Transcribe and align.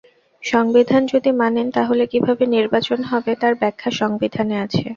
সংবিধান 0.43 1.01
যদি 1.13 1.29
মানেন 1.41 1.67
তাহলে 1.71 2.03
কীভাবে 2.07 2.43
নির্বাচন 2.55 2.99
হবে 3.03 3.31
তার 3.41 3.53
ব্যাখ্যা 3.61 3.89
সংবিধানে 4.01 4.55
আছে। 4.65 4.83